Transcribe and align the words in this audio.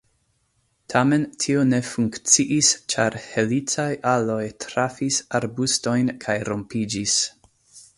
Tamen 0.93 1.27
tio 1.45 1.65
ne 1.73 1.81
funkciis, 1.89 2.71
ĉar 2.95 3.19
helicaj 3.27 3.89
aloj 4.17 4.41
trafis 4.67 5.23
arbustojn 5.43 6.15
kaj 6.27 6.41
rompiĝis. 6.53 7.19